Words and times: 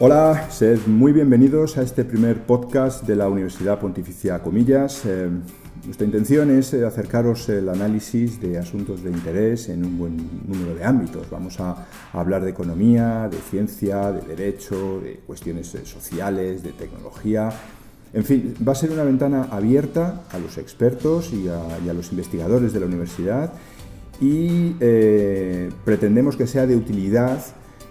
Hola, 0.00 0.48
sed 0.48 0.78
muy 0.86 1.10
bienvenidos 1.10 1.76
a 1.76 1.82
este 1.82 2.04
primer 2.04 2.42
podcast 2.42 3.04
de 3.04 3.16
la 3.16 3.28
Universidad 3.28 3.80
Pontificia 3.80 4.38
Comillas. 4.38 5.04
Eh, 5.04 5.28
nuestra 5.84 6.06
intención 6.06 6.56
es 6.56 6.72
eh, 6.72 6.86
acercaros 6.86 7.48
el 7.48 7.68
análisis 7.68 8.40
de 8.40 8.58
asuntos 8.58 9.02
de 9.02 9.10
interés 9.10 9.68
en 9.68 9.84
un 9.84 9.98
buen 9.98 10.16
número 10.46 10.76
de 10.76 10.84
ámbitos. 10.84 11.28
Vamos 11.30 11.58
a, 11.58 11.88
hablar 12.12 12.44
de 12.44 12.50
economía, 12.50 13.28
de 13.28 13.38
ciencia, 13.38 14.12
de 14.12 14.20
derecho, 14.20 15.00
de 15.00 15.14
cuestiones 15.26 15.74
eh, 15.74 15.84
sociales, 15.84 16.62
de 16.62 16.70
tecnología. 16.70 17.50
En 18.12 18.22
fin, 18.22 18.54
va 18.66 18.72
a 18.72 18.76
ser 18.76 18.92
una 18.92 19.02
ventana 19.02 19.48
abierta 19.50 20.22
a 20.30 20.38
los 20.38 20.58
expertos 20.58 21.32
y 21.32 21.48
a, 21.48 21.92
los 21.92 22.12
investigadores 22.12 22.72
de 22.72 22.78
la 22.78 22.86
universidad 22.86 23.52
y 24.20 24.74
pretendemos 25.84 26.36
que 26.36 26.46
sea 26.46 26.66
de 26.66 26.76
utilidad 26.76 27.40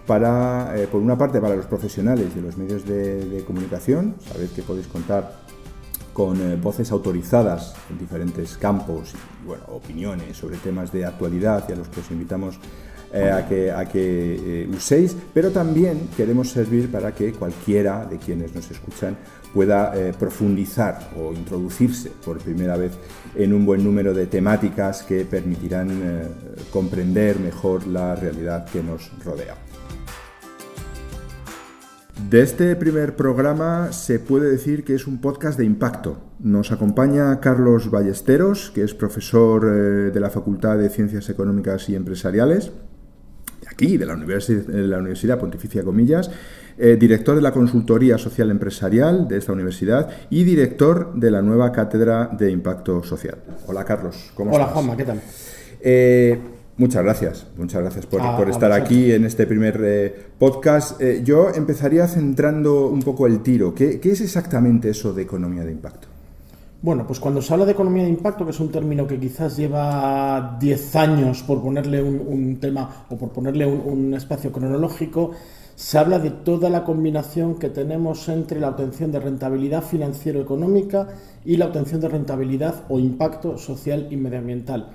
para, 0.08 0.72
eh, 0.74 0.86
por 0.86 1.02
una 1.02 1.18
parte, 1.18 1.38
para 1.38 1.54
los 1.54 1.66
profesionales 1.66 2.34
de 2.34 2.40
los 2.40 2.56
medios 2.56 2.86
de, 2.86 3.44
comunicación, 3.46 4.14
sabéis 4.32 4.50
que 4.52 4.62
podéis 4.62 4.86
contar 4.86 5.34
con 6.14 6.40
eh, 6.40 6.56
voces 6.56 6.90
autorizadas 6.90 7.74
en 7.90 7.98
diferentes 7.98 8.56
campos 8.56 9.12
y 9.12 9.70
opiniones 9.70 10.34
sobre 10.34 10.56
temas 10.56 10.90
de 10.92 11.04
actualidad 11.04 11.66
y 11.68 11.72
a 11.72 11.76
los 11.76 11.88
que 11.88 12.00
os 12.00 12.10
invitamos 12.10 12.58
eh, 13.12 13.30
a 13.30 13.86
que 13.86 14.66
uséis, 14.74 15.14
pero 15.34 15.50
también 15.50 16.08
queremos 16.16 16.50
servir 16.50 16.90
para 16.90 17.12
que 17.12 17.32
cualquiera 17.32 18.06
de 18.06 18.16
quienes 18.16 18.54
nos 18.54 18.70
escuchan 18.70 19.16
pueda 19.52 19.92
profundizar 20.18 21.10
o 21.18 21.32
introducirse 21.32 22.10
por 22.22 22.38
primera 22.38 22.76
vez 22.76 22.92
en 23.34 23.54
un 23.54 23.64
buen 23.64 23.82
número 23.82 24.12
de 24.12 24.26
temáticas 24.26 25.02
que 25.02 25.24
permitirán 25.24 25.88
comprender 26.70 27.40
mejor 27.40 27.86
la 27.86 28.14
realidad 28.14 28.66
que 28.66 28.82
nos 28.82 29.10
rodea. 29.24 29.67
De 32.26 32.42
este 32.42 32.74
primer 32.74 33.14
programa 33.14 33.92
se 33.92 34.18
puede 34.18 34.50
decir 34.50 34.82
que 34.82 34.94
es 34.94 35.06
un 35.06 35.20
podcast 35.20 35.56
de 35.56 35.64
impacto. 35.64 36.18
Nos 36.40 36.72
acompaña 36.72 37.38
Carlos 37.38 37.92
Ballesteros, 37.92 38.72
que 38.74 38.82
es 38.82 38.92
profesor 38.92 39.64
eh, 39.64 40.10
de 40.10 40.20
la 40.20 40.28
Facultad 40.28 40.78
de 40.78 40.90
Ciencias 40.90 41.30
Económicas 41.30 41.88
y 41.88 41.94
Empresariales, 41.94 42.72
de 43.62 43.68
aquí, 43.70 43.96
de 43.96 44.04
la, 44.04 44.14
Universidad 44.14 45.38
Pontificia 45.38 45.84
Comillas, 45.84 46.28
eh, 46.76 46.96
director 46.98 47.36
de 47.36 47.42
la 47.42 47.52
Consultoría 47.52 48.18
Social 48.18 48.50
Empresarial 48.50 49.28
de 49.28 49.38
esta 49.38 49.52
universidad 49.52 50.10
y 50.28 50.42
director 50.42 51.14
de 51.14 51.30
la 51.30 51.40
nueva 51.40 51.70
Cátedra 51.70 52.30
de 52.36 52.50
Impacto 52.50 53.02
Social. 53.04 53.38
Hola 53.68 53.84
Carlos, 53.84 54.32
¿cómo 54.34 54.50
estás? 54.50 54.66
Hola 54.66 54.74
Juanma, 54.74 54.96
¿qué 54.96 55.04
tal? 55.04 55.20
Eh, 55.80 56.38
Muchas 56.78 57.02
gracias, 57.02 57.46
muchas 57.56 57.82
gracias 57.82 58.06
por, 58.06 58.22
ah, 58.22 58.40
estar 58.48 58.70
aquí 58.70 59.10
en 59.10 59.24
este 59.24 59.48
primer 59.48 59.80
eh, 59.82 60.14
podcast. 60.38 61.00
Eh, 61.02 61.22
yo 61.24 61.48
empezaría 61.52 62.06
centrando 62.06 62.86
un 62.86 63.02
poco 63.02 63.26
el 63.26 63.40
tiro. 63.42 63.74
¿Qué, 63.74 63.98
es 64.00 64.20
exactamente 64.20 64.88
eso 64.88 65.12
de 65.12 65.22
economía 65.22 65.64
de 65.64 65.72
impacto? 65.72 66.06
Bueno, 66.80 67.04
pues 67.04 67.18
cuando 67.18 67.42
se 67.42 67.52
habla 67.52 67.66
de 67.66 67.72
economía 67.72 68.04
de 68.04 68.10
impacto, 68.10 68.44
que 68.44 68.52
es 68.52 68.60
un 68.60 68.70
término 68.70 69.08
que 69.08 69.18
quizás 69.18 69.56
lleva 69.56 70.56
10 70.60 70.94
años 70.94 71.42
por 71.42 71.60
ponerle 71.60 72.00
un, 72.00 72.58
tema 72.60 73.06
o 73.10 73.16
por 73.16 73.30
ponerle 73.30 73.66
un, 73.66 74.14
espacio 74.14 74.52
cronológico, 74.52 75.32
se 75.74 75.98
habla 75.98 76.20
de 76.20 76.30
toda 76.30 76.70
la 76.70 76.84
combinación 76.84 77.56
que 77.56 77.70
tenemos 77.70 78.28
entre 78.28 78.60
la 78.60 78.68
obtención 78.68 79.10
de 79.10 79.18
rentabilidad 79.18 79.82
financiero-económica 79.82 81.08
y 81.44 81.56
la 81.56 81.66
obtención 81.66 82.00
de 82.00 82.08
rentabilidad 82.08 82.84
o 82.88 83.00
impacto 83.00 83.58
social 83.58 84.06
y 84.12 84.16
medioambiental. 84.16 84.92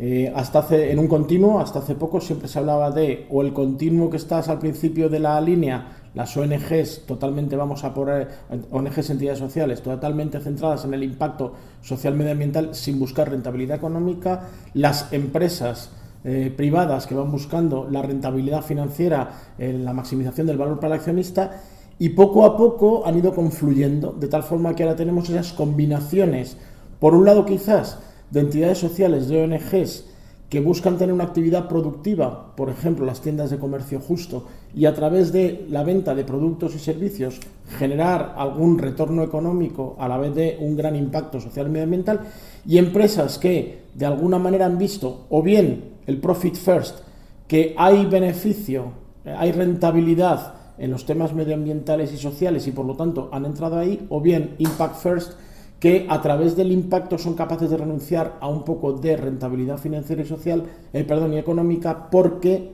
Eh, 0.00 0.32
hasta 0.32 0.60
hace, 0.60 0.92
en 0.92 1.00
un 1.00 1.08
continuo, 1.08 1.58
hasta 1.58 1.80
hace 1.80 1.96
poco, 1.96 2.20
siempre 2.20 2.46
se 2.46 2.60
hablaba 2.60 2.92
de 2.92 3.26
o 3.30 3.42
el 3.42 3.52
continuo 3.52 4.08
que 4.08 4.16
estás 4.16 4.48
al 4.48 4.60
principio 4.60 5.08
de 5.08 5.18
la 5.18 5.40
línea, 5.40 5.88
las 6.14 6.36
ONGs 6.36 7.04
totalmente 7.04 7.56
vamos 7.56 7.82
a 7.82 7.92
poner, 7.92 8.28
ONGs 8.70 9.10
entidades 9.10 9.40
sociales 9.40 9.82
totalmente 9.82 10.38
centradas 10.38 10.84
en 10.84 10.94
el 10.94 11.02
impacto 11.02 11.52
social 11.82 12.14
medioambiental 12.14 12.76
sin 12.76 13.00
buscar 13.00 13.28
rentabilidad 13.28 13.76
económica, 13.76 14.42
las 14.74 15.12
empresas 15.12 15.90
eh, 16.22 16.54
privadas 16.56 17.08
que 17.08 17.16
van 17.16 17.32
buscando 17.32 17.88
la 17.90 18.00
rentabilidad 18.00 18.62
financiera, 18.62 19.30
la 19.58 19.92
maximización 19.92 20.46
del 20.46 20.58
valor 20.58 20.78
para 20.78 20.94
el 20.94 21.00
accionista 21.00 21.60
y 21.98 22.10
poco 22.10 22.44
a 22.44 22.56
poco 22.56 23.04
han 23.04 23.18
ido 23.18 23.34
confluyendo 23.34 24.12
de 24.12 24.28
tal 24.28 24.44
forma 24.44 24.76
que 24.76 24.84
ahora 24.84 24.94
tenemos 24.94 25.28
esas 25.28 25.52
combinaciones, 25.52 26.56
por 27.00 27.14
un 27.14 27.24
lado 27.24 27.44
quizás 27.44 27.98
de 28.30 28.40
entidades 28.40 28.78
sociales, 28.78 29.28
de 29.28 29.42
ONGs, 29.42 30.04
que 30.48 30.60
buscan 30.60 30.96
tener 30.96 31.12
una 31.12 31.24
actividad 31.24 31.68
productiva, 31.68 32.56
por 32.56 32.70
ejemplo, 32.70 33.04
las 33.04 33.20
tiendas 33.20 33.50
de 33.50 33.58
comercio 33.58 34.00
justo, 34.00 34.46
y 34.74 34.86
a 34.86 34.94
través 34.94 35.30
de 35.30 35.66
la 35.68 35.84
venta 35.84 36.14
de 36.14 36.24
productos 36.24 36.74
y 36.74 36.78
servicios 36.78 37.40
generar 37.78 38.34
algún 38.36 38.78
retorno 38.78 39.22
económico 39.22 39.96
a 39.98 40.08
la 40.08 40.16
vez 40.16 40.34
de 40.34 40.56
un 40.60 40.76
gran 40.76 40.96
impacto 40.96 41.40
social 41.40 41.66
y 41.66 41.70
medioambiental, 41.70 42.20
y 42.66 42.78
empresas 42.78 43.38
que 43.38 43.82
de 43.94 44.06
alguna 44.06 44.38
manera 44.38 44.66
han 44.66 44.78
visto 44.78 45.26
o 45.28 45.42
bien 45.42 45.96
el 46.06 46.18
profit 46.18 46.54
first, 46.54 47.00
que 47.46 47.74
hay 47.76 48.06
beneficio, 48.06 48.92
hay 49.24 49.52
rentabilidad 49.52 50.54
en 50.78 50.90
los 50.90 51.04
temas 51.04 51.34
medioambientales 51.34 52.12
y 52.12 52.16
sociales 52.16 52.66
y 52.66 52.72
por 52.72 52.86
lo 52.86 52.94
tanto 52.94 53.28
han 53.32 53.44
entrado 53.44 53.78
ahí, 53.78 54.06
o 54.08 54.20
bien 54.20 54.54
impact 54.58 54.96
first, 54.96 55.32
que 55.80 56.06
a 56.08 56.20
través 56.20 56.56
del 56.56 56.72
impacto 56.72 57.18
son 57.18 57.34
capaces 57.34 57.70
de 57.70 57.76
renunciar 57.76 58.36
a 58.40 58.48
un 58.48 58.64
poco 58.64 58.92
de 58.92 59.16
rentabilidad 59.16 59.78
financiera 59.78 60.22
y 60.22 60.26
social, 60.26 60.64
eh, 60.92 61.04
perdón, 61.04 61.34
y 61.34 61.38
económica, 61.38 62.10
porque 62.10 62.72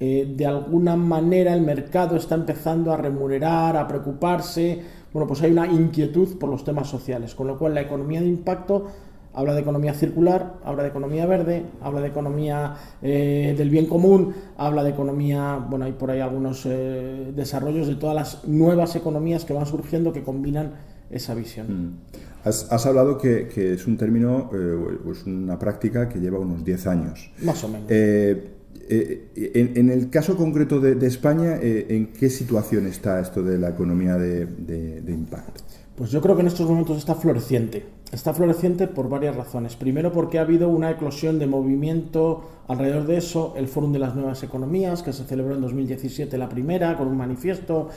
eh, 0.00 0.34
de 0.36 0.46
alguna 0.46 0.96
manera 0.96 1.54
el 1.54 1.62
mercado 1.62 2.16
está 2.16 2.34
empezando 2.34 2.92
a 2.92 2.96
remunerar, 2.96 3.76
a 3.76 3.86
preocuparse. 3.86 4.80
Bueno, 5.12 5.28
pues 5.28 5.42
hay 5.42 5.52
una 5.52 5.66
inquietud 5.66 6.36
por 6.38 6.50
los 6.50 6.64
temas 6.64 6.88
sociales, 6.88 7.34
con 7.34 7.46
lo 7.46 7.56
cual 7.56 7.74
la 7.74 7.82
economía 7.82 8.20
de 8.20 8.26
impacto 8.26 8.86
habla 9.34 9.54
de 9.54 9.60
economía 9.60 9.94
circular, 9.94 10.54
habla 10.64 10.82
de 10.82 10.88
economía 10.88 11.26
verde, 11.26 11.64
habla 11.80 12.00
de 12.00 12.08
economía 12.08 12.74
eh, 13.02 13.54
del 13.56 13.70
bien 13.70 13.86
común, 13.86 14.34
habla 14.58 14.82
de 14.82 14.90
economía, 14.90 15.64
bueno, 15.70 15.84
hay 15.84 15.92
por 15.92 16.10
ahí 16.10 16.20
algunos 16.20 16.64
desarrollos 16.64 17.86
de 17.86 17.94
todas 17.94 18.14
las 18.14 18.48
nuevas 18.48 18.94
economías 18.96 19.44
que 19.44 19.54
van 19.54 19.64
surgiendo 19.64 20.12
que 20.12 20.22
combinan 20.22 20.72
esa 21.10 21.34
visión. 21.34 21.66
Mm. 21.68 22.21
Has, 22.44 22.86
hablado 22.86 23.18
que, 23.18 23.72
es 23.72 23.86
un 23.86 23.96
término, 23.96 24.50
eh, 24.52 24.98
es 25.12 25.24
una 25.26 25.58
práctica 25.58 26.08
que 26.08 26.18
lleva 26.18 26.40
unos 26.40 26.64
10 26.64 26.86
años. 26.88 27.30
Más 27.42 27.62
o 27.62 27.68
menos. 27.68 27.86
Eh, 27.88 28.48
eh, 28.88 29.72
en, 29.76 29.90
el 29.90 30.10
caso 30.10 30.36
concreto 30.36 30.80
de, 30.80 31.06
España, 31.06 31.58
¿en 31.62 32.08
qué 32.08 32.28
situación 32.28 32.86
está 32.86 33.20
esto 33.20 33.42
de 33.42 33.58
la 33.58 33.70
economía 33.70 34.16
de, 34.16 35.02
impacto? 35.06 35.62
Pues 35.94 36.10
yo 36.10 36.20
creo 36.20 36.34
que 36.34 36.40
en 36.40 36.48
estos 36.48 36.68
momentos 36.68 36.98
está 36.98 37.14
floreciente. 37.14 37.86
Está 38.10 38.34
floreciente 38.34 38.88
por 38.88 39.08
varias 39.08 39.36
razones. 39.36 39.76
Primero 39.76 40.10
porque 40.10 40.38
ha 40.38 40.42
habido 40.42 40.68
una 40.68 40.90
eclosión 40.90 41.38
de 41.38 41.46
movimiento 41.46 42.48
alrededor 42.66 43.06
de 43.06 43.18
eso, 43.18 43.54
el 43.56 43.68
Fórum 43.68 43.92
de 43.92 44.00
las 44.00 44.16
Nuevas 44.16 44.42
Economías, 44.42 45.02
que 45.02 45.12
se 45.12 45.24
celebró 45.24 45.54
en 45.54 45.60
2017 45.60 46.36
la 46.38 46.48
primera, 46.48 46.96
con 46.96 47.06
un 47.06 47.16
manifiesto. 47.16 47.88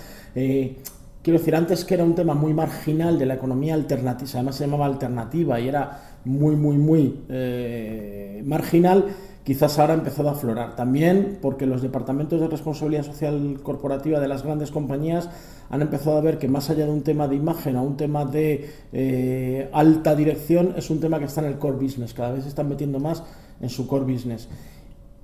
Quiero 1.25 1.39
decir, 1.39 1.55
antes 1.55 1.85
que 1.85 1.95
era 1.95 2.03
un 2.03 2.13
tema 2.13 2.35
muy 2.35 2.53
marginal 2.53 3.17
de 3.17 3.25
la 3.25 3.33
economía 3.33 3.73
alternativa, 3.73 4.29
además 4.35 4.57
se 4.57 4.65
llamaba 4.65 4.85
alternativa 4.85 5.59
y 5.59 5.67
era 5.67 6.19
muy, 6.23 6.55
muy, 6.55 6.77
muy 6.77 7.23
eh, 7.29 8.43
marginal, 8.45 9.05
quizás 9.43 9.79
ahora 9.79 9.95
ha 9.95 9.97
empezado 9.97 10.29
a 10.29 10.33
aflorar. 10.33 10.75
También 10.75 11.39
porque 11.41 11.65
los 11.65 11.81
departamentos 11.81 12.39
de 12.39 12.47
responsabilidad 12.47 13.01
social 13.01 13.59
corporativa 13.63 14.19
de 14.19 14.27
las 14.27 14.43
grandes 14.43 14.69
compañías 14.69 15.27
han 15.71 15.81
empezado 15.81 16.15
a 16.15 16.21
ver 16.21 16.37
que 16.37 16.47
más 16.47 16.69
allá 16.69 16.85
de 16.85 16.91
un 16.91 17.01
tema 17.01 17.27
de 17.27 17.37
imagen 17.37 17.75
o 17.77 17.81
un 17.81 17.97
tema 17.97 18.23
de 18.25 18.69
eh, 18.93 19.67
alta 19.73 20.13
dirección, 20.13 20.75
es 20.77 20.91
un 20.91 20.99
tema 20.99 21.17
que 21.17 21.25
está 21.25 21.41
en 21.41 21.47
el 21.47 21.57
core 21.57 21.77
business, 21.77 22.13
cada 22.13 22.33
vez 22.33 22.43
se 22.43 22.49
están 22.49 22.69
metiendo 22.69 22.99
más 22.99 23.23
en 23.61 23.69
su 23.71 23.87
core 23.87 24.05
business. 24.05 24.47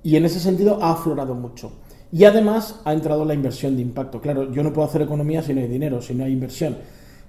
Y 0.02 0.16
en 0.16 0.24
ese 0.24 0.40
sentido 0.40 0.82
ha 0.82 0.94
aflorado 0.94 1.36
mucho. 1.36 1.70
Y 2.12 2.24
además 2.24 2.80
ha 2.84 2.92
entrado 2.92 3.24
la 3.24 3.32
inversión 3.32 3.74
de 3.74 3.82
impacto. 3.82 4.20
Claro, 4.20 4.52
yo 4.52 4.62
no 4.62 4.72
puedo 4.72 4.86
hacer 4.86 5.00
economía 5.00 5.42
si 5.42 5.54
no 5.54 5.62
hay 5.62 5.68
dinero, 5.68 6.02
si 6.02 6.14
no 6.14 6.24
hay 6.24 6.32
inversión. 6.32 6.76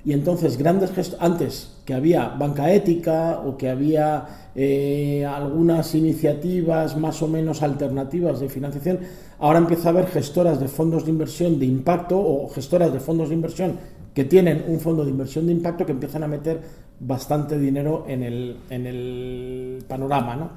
Y 0.05 0.11
entonces, 0.11 0.57
grandes 0.57 0.91
gestos, 0.91 1.17
antes 1.21 1.77
que 1.85 1.93
había 1.93 2.27
banca 2.27 2.73
ética 2.73 3.39
o 3.45 3.55
que 3.55 3.69
había 3.69 4.49
eh, 4.53 5.25
algunas 5.25 5.95
iniciativas 5.95 6.97
más 6.97 7.21
o 7.21 7.29
menos 7.29 7.63
alternativas 7.63 8.41
de 8.41 8.49
financiación, 8.49 8.99
ahora 9.39 9.59
empieza 9.59 9.87
a 9.87 9.91
haber 9.91 10.07
gestoras 10.07 10.59
de 10.59 10.67
fondos 10.67 11.05
de 11.05 11.11
inversión 11.11 11.57
de 11.57 11.65
impacto 11.65 12.19
o 12.19 12.49
gestoras 12.49 12.91
de 12.91 12.99
fondos 12.99 13.29
de 13.29 13.35
inversión 13.35 13.77
que 14.13 14.25
tienen 14.25 14.65
un 14.67 14.81
fondo 14.81 15.05
de 15.05 15.11
inversión 15.11 15.45
de 15.45 15.53
impacto 15.53 15.85
que 15.85 15.93
empiezan 15.93 16.23
a 16.23 16.27
meter 16.27 16.59
bastante 16.99 17.57
dinero 17.57 18.05
en 18.07 18.23
el, 18.23 18.57
en 18.69 18.85
el 18.85 19.85
panorama. 19.87 20.35
¿no? 20.35 20.49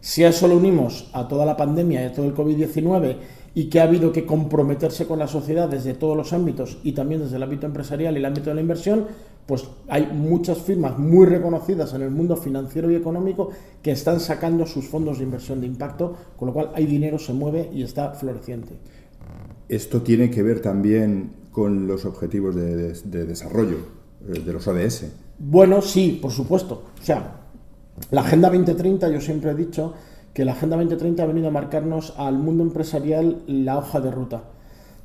Si 0.00 0.24
a 0.24 0.28
eso 0.28 0.46
lo 0.46 0.56
unimos 0.56 1.08
a 1.12 1.26
toda 1.26 1.44
la 1.44 1.56
pandemia 1.56 2.02
y 2.02 2.04
a 2.06 2.12
todo 2.12 2.26
el 2.26 2.34
COVID-19, 2.34 3.16
y 3.54 3.64
que 3.68 3.80
ha 3.80 3.84
habido 3.84 4.12
que 4.12 4.26
comprometerse 4.26 5.06
con 5.06 5.18
la 5.18 5.26
sociedad 5.26 5.68
desde 5.68 5.94
todos 5.94 6.16
los 6.16 6.32
ámbitos 6.32 6.78
y 6.84 6.92
también 6.92 7.20
desde 7.20 7.36
el 7.36 7.42
ámbito 7.42 7.66
empresarial 7.66 8.14
y 8.14 8.18
el 8.18 8.24
ámbito 8.24 8.50
de 8.50 8.54
la 8.54 8.60
inversión, 8.60 9.06
pues 9.46 9.64
hay 9.88 10.08
muchas 10.12 10.58
firmas 10.58 10.98
muy 10.98 11.26
reconocidas 11.26 11.92
en 11.94 12.02
el 12.02 12.10
mundo 12.10 12.36
financiero 12.36 12.90
y 12.90 12.94
económico 12.94 13.50
que 13.82 13.90
están 13.90 14.20
sacando 14.20 14.66
sus 14.66 14.86
fondos 14.86 15.18
de 15.18 15.24
inversión 15.24 15.60
de 15.60 15.66
impacto, 15.66 16.16
con 16.36 16.46
lo 16.46 16.54
cual 16.54 16.70
hay 16.74 16.86
dinero, 16.86 17.18
se 17.18 17.32
mueve 17.32 17.68
y 17.72 17.82
está 17.82 18.12
floreciente. 18.12 18.74
Esto 19.68 20.02
tiene 20.02 20.30
que 20.30 20.42
ver 20.42 20.60
también 20.60 21.40
con 21.50 21.86
los 21.86 22.04
objetivos 22.04 22.54
de, 22.54 22.94
desarrollo 23.24 23.78
eh, 24.28 24.40
de 24.40 24.52
los 24.52 24.66
ODS? 24.66 25.06
Bueno, 25.38 25.82
sí, 25.82 26.18
por 26.20 26.30
supuesto. 26.30 26.84
O 27.00 27.04
sea, 27.04 27.40
la 28.10 28.20
Agenda 28.20 28.48
2030, 28.48 29.08
yo 29.10 29.20
siempre 29.20 29.50
he 29.50 29.54
dicho 29.54 29.94
que 30.34 30.44
la 30.44 30.52
Agenda 30.52 30.76
2030 30.76 31.22
ha 31.22 31.26
venido 31.26 31.48
a 31.48 31.50
marcarnos 31.50 32.14
al 32.16 32.38
mundo 32.38 32.62
empresarial 32.62 33.42
la 33.46 33.78
hoja 33.78 34.00
de 34.00 34.10
ruta. 34.10 34.42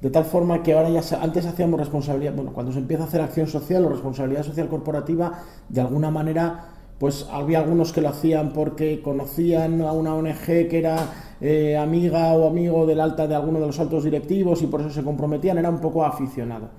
De 0.01 0.10
tal 0.10 0.25
forma 0.25 0.62
que 0.62 0.74
ahora 0.74 0.89
ya 0.89 1.01
antes 1.22 1.45
hacíamos 1.45 1.80
responsabilidad, 1.80 2.33
bueno, 2.36 2.54
cuando 2.54 2.72
se 2.72 2.80
empieza 2.80 3.04
a 3.04 3.07
hacer 3.07 3.22
acción 3.22 3.48
social 3.48 3.86
o 3.86 3.89
responsabilidad 3.89 4.44
social 4.44 4.68
corporativa, 4.68 5.39
de 5.69 5.81
alguna 5.81 6.12
manera, 6.12 6.66
pues 7.00 7.27
había 7.31 7.60
algunos 7.60 7.92
que 7.92 8.01
lo 8.01 8.10
hacían 8.10 8.54
porque 8.54 9.01
conocían 9.01 9.81
a 9.81 9.94
una 9.94 10.13
ONG 10.13 10.45
que 10.45 10.77
era 10.77 10.98
eh, 11.42 11.75
amiga 11.75 12.33
o 12.33 12.48
amigo 12.48 12.86
del 12.86 13.00
alta 13.00 13.27
de 13.27 13.36
alguno 13.36 13.60
de 13.60 13.68
los 13.68 13.80
altos 13.80 14.04
directivos 14.04 14.62
y 14.62 14.68
por 14.68 14.81
eso 14.81 14.92
se 14.92 15.04
comprometían, 15.04 15.57
era 15.57 15.69
un 15.69 15.80
poco 15.80 16.06
aficionado. 16.06 16.69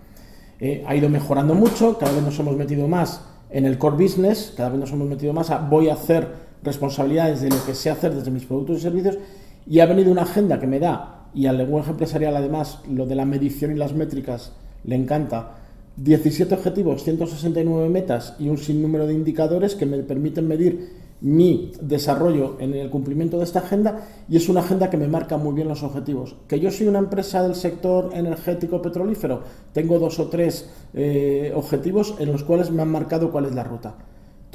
Eh, 0.60 0.84
ha 0.86 0.94
ido 0.94 1.08
mejorando 1.08 1.54
mucho, 1.54 1.98
cada 1.98 2.12
vez 2.12 2.22
nos 2.22 2.38
hemos 2.38 2.56
metido 2.56 2.86
más 2.86 3.22
en 3.50 3.66
el 3.66 3.76
core 3.76 3.96
business, 3.96 4.54
cada 4.56 4.70
vez 4.70 4.78
nos 4.78 4.92
hemos 4.92 5.08
metido 5.08 5.32
más 5.32 5.50
a 5.50 5.58
voy 5.58 5.88
a 5.88 5.94
hacer 5.94 6.45
responsabilidades 6.66 7.40
de 7.40 7.48
lo 7.48 7.64
que 7.64 7.74
sé 7.74 7.88
hacer 7.88 8.14
desde 8.14 8.30
mis 8.30 8.44
productos 8.44 8.78
y 8.78 8.82
servicios 8.82 9.18
y 9.66 9.80
ha 9.80 9.86
venido 9.86 10.12
una 10.12 10.22
agenda 10.22 10.60
que 10.60 10.66
me 10.66 10.78
da 10.78 11.28
y 11.34 11.46
al 11.46 11.58
lenguaje 11.58 11.90
empresarial 11.90 12.36
además 12.36 12.80
lo 12.90 13.06
de 13.06 13.14
la 13.14 13.24
medición 13.24 13.72
y 13.72 13.76
las 13.76 13.94
métricas 13.94 14.52
le 14.84 14.96
encanta. 14.96 15.54
17 15.96 16.54
objetivos, 16.54 17.04
169 17.04 17.88
metas 17.88 18.34
y 18.38 18.50
un 18.50 18.58
sinnúmero 18.58 19.06
de 19.06 19.14
indicadores 19.14 19.74
que 19.74 19.86
me 19.86 19.96
permiten 19.98 20.46
medir 20.46 21.06
mi 21.20 21.72
desarrollo 21.80 22.56
en 22.60 22.74
el 22.74 22.90
cumplimiento 22.90 23.38
de 23.38 23.44
esta 23.44 23.60
agenda 23.60 24.06
y 24.28 24.36
es 24.36 24.50
una 24.50 24.60
agenda 24.60 24.90
que 24.90 24.98
me 24.98 25.08
marca 25.08 25.38
muy 25.38 25.54
bien 25.54 25.68
los 25.68 25.82
objetivos. 25.82 26.36
Que 26.46 26.60
yo 26.60 26.70
soy 26.70 26.88
una 26.88 26.98
empresa 26.98 27.42
del 27.42 27.54
sector 27.54 28.10
energético 28.12 28.82
petrolífero, 28.82 29.42
tengo 29.72 29.98
dos 29.98 30.18
o 30.18 30.28
tres 30.28 30.68
eh, 30.92 31.52
objetivos 31.54 32.14
en 32.18 32.32
los 32.32 32.44
cuales 32.44 32.70
me 32.70 32.82
han 32.82 32.90
marcado 32.90 33.30
cuál 33.30 33.46
es 33.46 33.54
la 33.54 33.64
ruta. 33.64 33.94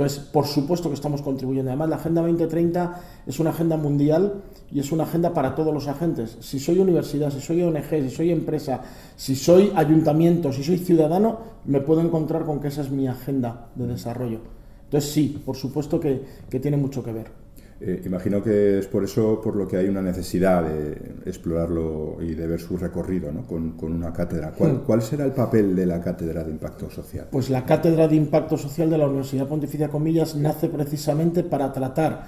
Entonces, 0.01 0.27
por 0.31 0.47
supuesto 0.47 0.89
que 0.89 0.95
estamos 0.95 1.21
contribuyendo. 1.21 1.69
Además, 1.69 1.89
la 1.89 1.97
Agenda 1.97 2.21
2030 2.21 3.01
es 3.27 3.39
una 3.39 3.51
agenda 3.51 3.77
mundial 3.77 4.41
y 4.71 4.79
es 4.79 4.91
una 4.91 5.03
agenda 5.03 5.31
para 5.31 5.53
todos 5.53 5.71
los 5.71 5.87
agentes. 5.87 6.37
Si 6.39 6.59
soy 6.59 6.79
universidad, 6.79 7.29
si 7.29 7.39
soy 7.39 7.61
ONG, 7.61 7.87
si 7.87 8.09
soy 8.09 8.31
empresa, 8.31 8.81
si 9.15 9.35
soy 9.35 9.71
ayuntamiento, 9.75 10.51
si 10.51 10.63
soy 10.63 10.79
ciudadano, 10.79 11.37
me 11.65 11.81
puedo 11.81 12.01
encontrar 12.01 12.45
con 12.45 12.59
que 12.59 12.69
esa 12.69 12.81
es 12.81 12.89
mi 12.89 13.07
agenda 13.07 13.67
de 13.75 13.85
desarrollo. 13.85 14.39
Entonces, 14.85 15.11
sí, 15.11 15.39
por 15.45 15.55
supuesto 15.55 15.99
que 15.99 16.59
tiene 16.59 16.77
mucho 16.77 17.03
que 17.03 17.11
ver. 17.11 17.40
Eh, 17.83 17.99
imagino 18.05 18.43
que 18.43 18.77
es 18.77 18.85
por 18.85 19.03
eso 19.03 19.41
por 19.41 19.55
lo 19.55 19.67
que 19.67 19.75
hay 19.75 19.87
una 19.87 20.03
necesidad 20.03 20.63
de 20.63 20.91
explorarlo 21.25 22.17
y 22.21 22.35
de 22.35 22.45
ver 22.45 22.59
su 22.59 22.77
recorrido 22.77 23.31
¿no? 23.31 23.47
con, 23.47 23.73
una 23.81 24.13
cátedra. 24.13 24.53
Hmm. 24.57 24.83
¿Cuál, 24.85 25.01
será 25.01 25.25
el 25.25 25.31
papel 25.31 25.75
de 25.75 25.87
la 25.87 25.99
cátedra 25.99 26.43
de 26.43 26.51
impacto 26.51 26.91
social? 26.91 27.29
Pues 27.31 27.49
la 27.49 27.65
cátedra 27.65 28.07
de 28.07 28.15
impacto 28.15 28.55
social 28.55 28.87
de 28.87 28.99
la 28.99 29.07
Universidad 29.07 29.47
Pontificia 29.47 29.89
Comillas 29.89 30.35
nace 30.35 30.69
precisamente 30.69 31.43
para 31.43 31.73
tratar, 31.73 32.27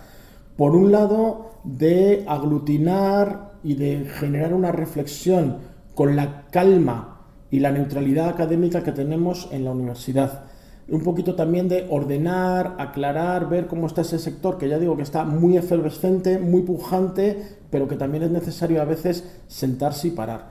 por 0.57 0.75
un 0.75 0.91
lado, 0.91 1.51
de 1.63 2.25
aglutinar 2.27 3.53
y 3.63 3.75
de 3.75 4.05
generar 4.05 4.55
una 4.55 4.71
reflexión 4.71 5.57
con 5.93 6.15
la 6.15 6.47
calma 6.49 7.21
y 7.51 7.59
la 7.59 7.71
neutralidad 7.71 8.29
académica 8.29 8.81
que 8.81 8.91
tenemos 8.91 9.49
en 9.51 9.65
la 9.65 9.71
universidad 9.71 10.45
un 10.89 11.01
poquito 11.01 11.35
también 11.35 11.69
de 11.69 11.87
ordenar, 11.89 12.75
aclarar, 12.77 13.49
ver 13.49 13.67
cómo 13.67 13.87
está 13.87 14.01
ese 14.01 14.19
sector, 14.19 14.57
que 14.57 14.67
ya 14.67 14.79
digo 14.79 14.97
que 14.97 15.03
está 15.03 15.23
muy 15.23 15.57
efervescente, 15.57 16.39
muy 16.39 16.61
pujante, 16.61 17.57
pero 17.69 17.87
que 17.87 17.95
también 17.95 18.23
es 18.23 18.31
necesario 18.31 18.81
a 18.81 18.85
veces 18.85 19.23
sentarse 19.47 20.09
y 20.09 20.11
parar. 20.11 20.49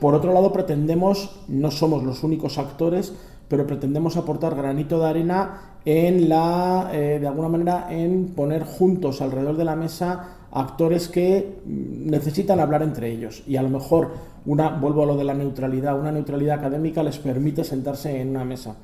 Por 0.00 0.14
otro 0.14 0.32
lado, 0.32 0.52
pretendemos, 0.52 1.44
no 1.48 1.70
somos 1.70 2.02
los 2.02 2.24
únicos 2.24 2.58
actores, 2.58 3.14
pero 3.48 3.66
pretendemos 3.66 4.16
aportar 4.16 4.54
granito 4.54 4.98
de 4.98 5.06
arena 5.06 5.60
en 5.84 6.28
la, 6.28 6.90
eh, 6.92 7.18
de 7.20 7.26
alguna 7.26 7.48
manera, 7.48 7.86
en 7.90 8.28
poner 8.34 8.64
juntos 8.64 9.20
alrededor 9.20 9.56
de 9.56 9.64
la 9.64 9.76
mesa 9.76 10.28
actores 10.50 11.08
que 11.08 11.58
necesitan 11.66 12.60
hablar 12.60 12.82
entre 12.82 13.10
ellos. 13.10 13.42
Y 13.46 13.56
a 13.56 13.62
lo 13.62 13.68
mejor, 13.68 14.12
una, 14.46 14.70
vuelvo 14.70 15.02
a 15.02 15.06
lo 15.06 15.16
de 15.16 15.24
la 15.24 15.34
neutralidad, 15.34 15.98
una 15.98 16.12
neutralidad 16.12 16.58
académica 16.58 17.02
les 17.02 17.18
permite 17.18 17.64
sentarse 17.64 18.20
en 18.20 18.30
una 18.30 18.44
mesa. 18.44 18.76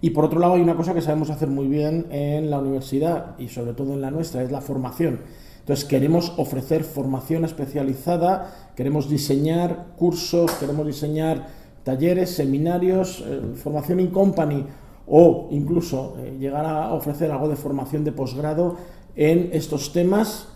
Y 0.00 0.10
por 0.10 0.24
otro 0.24 0.38
lado 0.38 0.54
hay 0.54 0.60
una 0.60 0.76
cosa 0.76 0.94
que 0.94 1.00
sabemos 1.00 1.30
hacer 1.30 1.48
muy 1.48 1.66
bien 1.66 2.06
en 2.10 2.50
la 2.50 2.58
universidad 2.58 3.38
y 3.38 3.48
sobre 3.48 3.72
todo 3.72 3.94
en 3.94 4.00
la 4.00 4.10
nuestra, 4.10 4.42
es 4.42 4.52
la 4.52 4.60
formación. 4.60 5.20
Entonces 5.60 5.84
queremos 5.84 6.32
ofrecer 6.36 6.84
formación 6.84 7.44
especializada, 7.44 8.72
queremos 8.76 9.10
diseñar 9.10 9.88
cursos, 9.96 10.52
queremos 10.52 10.86
diseñar 10.86 11.48
talleres, 11.82 12.30
seminarios, 12.30 13.24
eh, 13.26 13.54
formación 13.54 14.00
in 14.00 14.08
company 14.08 14.64
o 15.06 15.48
incluso 15.50 16.16
eh, 16.20 16.36
llegar 16.38 16.64
a 16.64 16.94
ofrecer 16.94 17.30
algo 17.30 17.48
de 17.48 17.56
formación 17.56 18.04
de 18.04 18.12
posgrado 18.12 18.76
en 19.16 19.50
estos 19.52 19.92
temas 19.92 20.48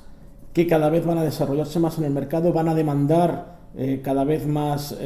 que 0.53 0.67
cada 0.67 0.89
vez 0.89 1.05
van 1.05 1.19
a 1.19 1.25
desarrollarse 1.25 1.81
más 1.81 1.99
en 1.99 2.05
el 2.05 2.13
mercado, 2.13 2.53
van 2.53 2.69
a 2.69 2.75
demandar 2.75 3.59
eh, 3.77 4.01
cada 4.03 4.25
vez 4.25 4.47
más 4.47 4.97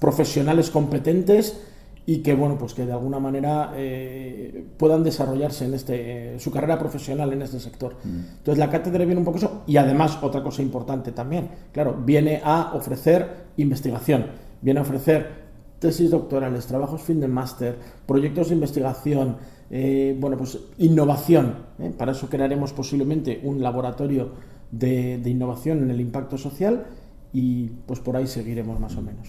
profesionales 0.00 0.70
competentes 0.70 1.60
y 2.06 2.18
que 2.18 2.34
bueno 2.34 2.56
pues 2.56 2.72
que 2.72 2.86
de 2.86 2.92
alguna 2.92 3.18
manera 3.18 3.72
eh, 3.74 4.64
puedan 4.78 5.02
desarrollarse 5.02 5.64
en 5.64 5.74
este 5.74 6.38
su 6.38 6.52
carrera 6.52 6.78
profesional 6.78 7.32
en 7.32 7.42
este 7.42 7.58
sector 7.58 7.96
mm. 8.04 8.20
entonces 8.38 8.58
la 8.58 8.70
cátedra 8.70 9.04
viene 9.04 9.18
un 9.18 9.24
poco 9.24 9.38
eso 9.38 9.62
y 9.66 9.76
además 9.76 10.18
otra 10.22 10.42
cosa 10.42 10.62
importante 10.62 11.10
también 11.10 11.50
claro 11.72 12.00
viene 12.04 12.40
a 12.44 12.72
ofrecer 12.74 13.46
investigación 13.56 14.26
viene 14.62 14.78
a 14.78 14.82
ofrecer 14.82 15.46
tesis 15.80 16.10
doctorales 16.10 16.66
trabajos 16.66 17.02
fin 17.02 17.20
de 17.20 17.26
máster 17.26 17.76
proyectos 18.06 18.48
de 18.48 18.54
investigación 18.54 19.36
eh, 19.68 20.16
bueno 20.18 20.36
pues 20.36 20.60
innovación 20.78 21.56
¿eh? 21.80 21.92
para 21.96 22.12
eso 22.12 22.28
crearemos 22.28 22.72
posiblemente 22.72 23.40
un 23.42 23.60
laboratorio 23.60 24.30
de, 24.70 25.18
de 25.18 25.30
innovación 25.30 25.82
en 25.82 25.90
el 25.90 26.00
impacto 26.00 26.38
social 26.38 26.86
y 27.32 27.66
pues 27.84 27.98
por 27.98 28.16
ahí 28.16 28.28
seguiremos 28.28 28.78
más 28.78 28.96
o 28.96 29.02
menos 29.02 29.26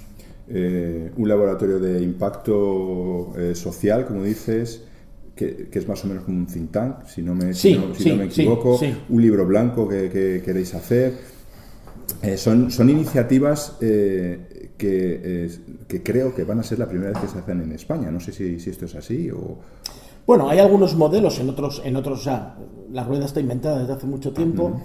eh, 0.49 1.11
un 1.17 1.27
laboratorio 1.27 1.79
de 1.79 2.01
impacto 2.01 3.33
eh, 3.37 3.53
social, 3.53 4.05
como 4.05 4.23
dices, 4.23 4.83
que, 5.35 5.69
es 5.71 5.87
más 5.87 6.03
o 6.05 6.07
menos 6.07 6.23
como 6.23 6.37
un 6.37 6.47
think 6.47 6.71
tank, 6.71 7.05
si 7.05 7.21
no 7.21 7.35
me, 7.35 7.53
si 7.53 7.75
no, 7.75 8.15
me 8.15 8.25
equivoco, 8.25 8.79
un 9.09 9.21
libro 9.21 9.45
blanco 9.45 9.87
que, 9.87 10.41
queréis 10.43 10.73
hacer. 10.73 11.13
Eh, 12.21 12.37
son, 12.37 12.71
son 12.71 12.89
iniciativas 12.89 13.75
que, 13.79 14.39
que, 14.77 16.03
creo 16.03 16.33
que 16.33 16.45
van 16.45 16.59
a 16.59 16.63
ser 16.63 16.79
la 16.79 16.87
primera 16.87 17.11
vez 17.11 17.19
que 17.19 17.27
se 17.27 17.39
hacen 17.39 17.61
en 17.61 17.73
España. 17.73 18.09
No 18.09 18.19
sé 18.19 18.31
si, 18.31 18.59
si 18.59 18.69
esto 18.69 18.85
es 18.85 18.95
así 18.95 19.29
o... 19.29 19.57
Bueno, 20.25 20.49
hay 20.49 20.59
algunos 20.59 20.95
modelos 20.95 21.39
en 21.39 21.49
otros, 21.49 21.81
en 21.85 21.95
otros, 21.95 22.25
ya 22.25 22.57
la 22.91 23.03
rueda 23.03 23.25
está 23.25 23.39
inventada 23.39 23.79
desde 23.79 23.93
hace 23.93 24.07
mucho 24.07 24.33
tiempo. 24.33 24.81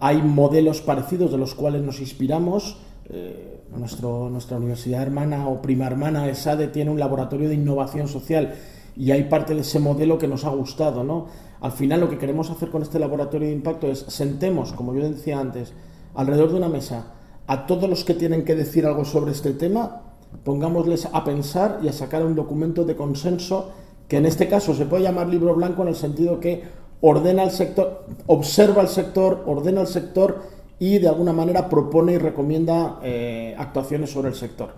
Hay 0.00 0.20
modelos 0.20 0.82
parecidos 0.82 1.32
de 1.32 1.38
los 1.38 1.54
cuales 1.54 1.82
nos 1.82 2.00
inspiramos. 2.00 2.76
Eh, 3.10 3.60
nuestra 3.76 4.56
universidad 4.56 5.02
hermana 5.02 5.48
o 5.48 5.60
prima 5.60 5.86
hermana, 5.86 6.28
ESADE, 6.28 6.68
tiene 6.68 6.90
un 6.90 7.00
laboratorio 7.00 7.48
de 7.48 7.54
innovación 7.54 8.06
social 8.06 8.54
y 8.96 9.10
hay 9.10 9.24
parte 9.24 9.54
de 9.54 9.62
ese 9.62 9.80
modelo 9.80 10.18
que 10.18 10.28
nos 10.28 10.44
ha 10.44 10.50
gustado. 10.50 11.02
¿no? 11.02 11.26
Al 11.60 11.72
final 11.72 12.00
lo 12.00 12.10
que 12.10 12.18
queremos 12.18 12.50
hacer 12.50 12.70
con 12.70 12.82
este 12.82 12.98
laboratorio 12.98 13.48
de 13.48 13.54
impacto 13.54 13.90
es 13.90 14.00
sentemos, 14.08 14.72
como 14.72 14.94
yo 14.94 15.08
decía 15.08 15.40
antes, 15.40 15.72
alrededor 16.14 16.50
de 16.50 16.56
una 16.56 16.68
mesa 16.68 17.06
a 17.46 17.66
todos 17.66 17.88
los 17.88 18.04
que 18.04 18.14
tienen 18.14 18.44
que 18.44 18.54
decir 18.54 18.86
algo 18.86 19.04
sobre 19.04 19.32
este 19.32 19.52
tema, 19.52 20.02
pongámosles 20.44 21.08
a 21.12 21.24
pensar 21.24 21.80
y 21.82 21.88
a 21.88 21.92
sacar 21.92 22.24
un 22.24 22.34
documento 22.34 22.84
de 22.84 22.96
consenso 22.96 23.72
que 24.08 24.18
en 24.18 24.26
este 24.26 24.48
caso 24.48 24.74
se 24.74 24.86
puede 24.86 25.02
llamar 25.02 25.28
libro 25.28 25.54
blanco 25.54 25.82
en 25.82 25.88
el 25.88 25.96
sentido 25.96 26.38
que 26.38 26.62
ordena 27.00 27.42
el 27.42 27.50
sector, 27.50 28.06
observa 28.26 28.82
el 28.82 28.88
sector, 28.88 29.42
ordena 29.46 29.80
el 29.80 29.86
sector 29.86 30.42
y 30.82 30.98
de 30.98 31.06
alguna 31.06 31.32
manera 31.32 31.68
propone 31.68 32.14
y 32.14 32.18
recomienda 32.18 32.98
eh, 33.04 33.54
actuaciones 33.56 34.10
sobre 34.10 34.30
el 34.30 34.34
sector. 34.34 34.70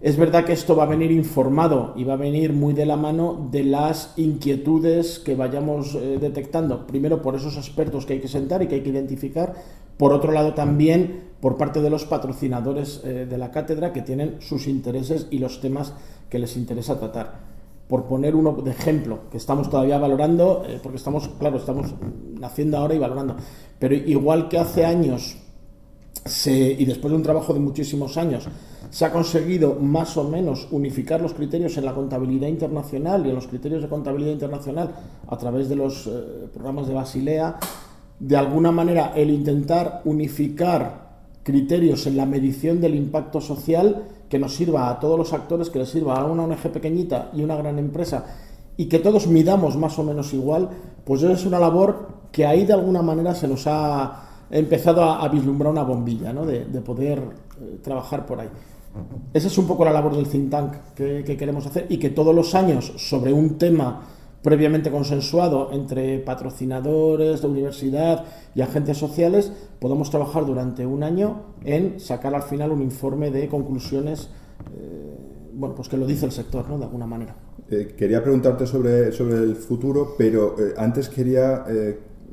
Es 0.00 0.16
verdad 0.16 0.46
que 0.46 0.54
esto 0.54 0.74
va 0.74 0.84
a 0.84 0.86
venir 0.86 1.10
informado 1.12 1.92
y 1.96 2.04
va 2.04 2.14
a 2.14 2.16
venir 2.16 2.54
muy 2.54 2.72
de 2.72 2.86
la 2.86 2.96
mano 2.96 3.46
de 3.50 3.62
las 3.62 4.14
inquietudes 4.16 5.18
que 5.18 5.34
vayamos 5.34 5.94
eh, 5.96 6.16
detectando, 6.18 6.86
primero 6.86 7.20
por 7.20 7.34
esos 7.34 7.58
expertos 7.58 8.06
que 8.06 8.14
hay 8.14 8.20
que 8.20 8.28
sentar 8.28 8.62
y 8.62 8.68
que 8.68 8.76
hay 8.76 8.80
que 8.80 8.88
identificar, 8.88 9.52
por 9.98 10.14
otro 10.14 10.32
lado 10.32 10.54
también 10.54 11.24
por 11.42 11.58
parte 11.58 11.82
de 11.82 11.90
los 11.90 12.06
patrocinadores 12.06 13.02
eh, 13.04 13.26
de 13.28 13.36
la 13.36 13.50
cátedra 13.50 13.92
que 13.92 14.00
tienen 14.00 14.36
sus 14.40 14.66
intereses 14.66 15.26
y 15.30 15.40
los 15.40 15.60
temas 15.60 15.92
que 16.30 16.38
les 16.38 16.56
interesa 16.56 16.98
tratar 16.98 17.57
por 17.88 18.04
poner 18.04 18.36
uno 18.36 18.52
de 18.52 18.70
ejemplo, 18.70 19.20
que 19.30 19.38
estamos 19.38 19.70
todavía 19.70 19.98
valorando, 19.98 20.62
eh, 20.68 20.78
porque 20.82 20.98
estamos, 20.98 21.28
claro, 21.38 21.56
estamos 21.56 21.94
naciendo 22.38 22.76
ahora 22.76 22.94
y 22.94 22.98
valorando, 22.98 23.36
pero 23.78 23.94
igual 23.94 24.48
que 24.48 24.58
hace 24.58 24.84
años, 24.84 25.36
y 26.46 26.84
después 26.84 27.10
de 27.10 27.16
un 27.16 27.22
trabajo 27.22 27.54
de 27.54 27.60
muchísimos 27.60 28.18
años, 28.18 28.46
se 28.90 29.04
ha 29.04 29.12
conseguido 29.12 29.74
más 29.76 30.16
o 30.16 30.24
menos 30.24 30.68
unificar 30.70 31.20
los 31.20 31.34
criterios 31.34 31.76
en 31.76 31.84
la 31.84 31.94
contabilidad 31.94 32.48
internacional 32.48 33.24
y 33.24 33.30
en 33.30 33.34
los 33.34 33.46
criterios 33.46 33.82
de 33.82 33.88
contabilidad 33.88 34.32
internacional 34.32 34.94
a 35.26 35.36
través 35.38 35.68
de 35.68 35.76
los 35.76 36.06
eh, 36.06 36.48
programas 36.52 36.88
de 36.88 36.94
Basilea, 36.94 37.56
de 38.18 38.36
alguna 38.36 38.72
manera 38.72 39.12
el 39.14 39.30
intentar 39.30 40.02
unificar 40.04 41.07
criterios 41.48 42.06
en 42.06 42.18
la 42.18 42.26
medición 42.26 42.78
del 42.78 42.94
impacto 42.94 43.40
social 43.40 44.04
que 44.28 44.38
nos 44.38 44.54
sirva 44.54 44.90
a 44.90 45.00
todos 45.00 45.16
los 45.16 45.32
actores, 45.32 45.70
que 45.70 45.78
les 45.78 45.88
sirva 45.88 46.20
a 46.20 46.26
una 46.26 46.44
ONG 46.44 46.70
pequeñita 46.70 47.30
y 47.32 47.42
una 47.42 47.56
gran 47.56 47.78
empresa 47.78 48.26
y 48.76 48.84
que 48.84 48.98
todos 48.98 49.26
midamos 49.28 49.78
más 49.78 49.98
o 49.98 50.04
menos 50.04 50.34
igual, 50.34 50.68
pues 51.06 51.22
es 51.22 51.46
una 51.46 51.58
labor 51.58 52.08
que 52.30 52.44
ahí 52.44 52.66
de 52.66 52.74
alguna 52.74 53.00
manera 53.00 53.34
se 53.34 53.48
nos 53.48 53.66
ha 53.66 54.44
empezado 54.50 55.02
a, 55.02 55.26
vislumbrar 55.28 55.72
una 55.72 55.84
bombilla, 55.84 56.34
¿no? 56.34 56.44
de, 56.44 56.60
poder 56.82 57.18
eh, 57.18 57.78
trabajar 57.82 58.26
por 58.26 58.40
ahí. 58.40 58.48
Esa 59.32 59.46
es 59.46 59.56
un 59.56 59.66
poco 59.66 59.86
la 59.86 59.92
labor 59.92 60.16
del 60.16 60.28
think 60.28 60.50
tank 60.50 60.72
que, 60.94 61.24
que 61.24 61.34
queremos 61.38 61.64
hacer 61.64 61.86
y 61.88 61.96
que 61.96 62.10
todos 62.10 62.34
los 62.34 62.54
años 62.54 62.92
sobre 62.98 63.32
un 63.32 63.56
tema 63.56 64.02
previamente 64.42 64.90
consensuado 64.90 65.70
entre 65.72 66.18
patrocinadores 66.18 67.42
de 67.42 67.48
universidad 67.48 68.24
y 68.54 68.60
agentes 68.60 68.96
sociales, 68.96 69.52
podemos 69.80 70.10
trabajar 70.10 70.46
durante 70.46 70.86
un 70.86 71.02
año 71.02 71.42
en 71.64 71.98
sacar 72.00 72.34
al 72.34 72.42
final 72.42 72.70
un 72.70 72.82
informe 72.82 73.30
de 73.30 73.48
conclusiones, 73.48 74.30
eh, 74.74 75.16
bueno, 75.54 75.74
pues 75.74 75.88
que 75.88 75.96
lo 75.96 76.06
dice 76.06 76.26
el 76.26 76.32
sector, 76.32 76.68
¿no? 76.68 76.78
De 76.78 76.84
alguna 76.84 77.06
manera. 77.06 77.34
Eh, 77.70 77.94
quería 77.96 78.22
preguntarte 78.22 78.66
sobre, 78.66 79.12
sobre 79.12 79.38
el 79.38 79.56
futuro, 79.56 80.14
pero 80.16 80.54
eh, 80.58 80.74
antes 80.76 81.08
quería 81.08 81.64